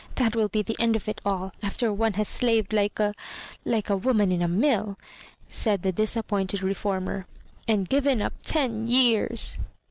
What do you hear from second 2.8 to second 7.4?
a— ^like a woman in a mill," said the disappointed reformer,"